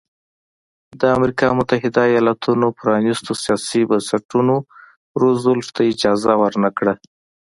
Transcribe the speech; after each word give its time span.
د 0.99 1.01
امریکا 1.17 1.47
متحده 1.59 2.01
ایالتونو 2.13 2.67
پرانیستو 2.79 3.31
سیاسي 3.43 3.81
بنسټونو 3.89 4.55
روزولټ 5.21 5.67
ته 5.75 5.81
اجازه 5.91 6.31
ورنه 6.41 6.69
کړه. 6.77 6.93